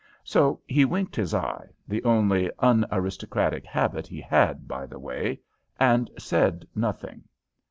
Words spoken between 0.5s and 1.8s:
he winked his eye